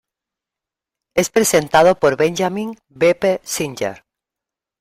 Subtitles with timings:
[1.13, 4.03] Es presentado por Benjamin "Beppe" Singer.